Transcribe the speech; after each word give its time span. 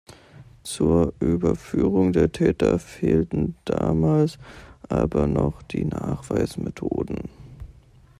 Zur 0.63 1.13
Überführung 1.19 2.11
der 2.11 2.31
Täter 2.31 2.79
fehlten 2.79 3.55
damals 3.65 4.39
aber 4.89 5.27
noch 5.27 5.61
die 5.61 5.85
Nachweismethoden. 5.85 7.29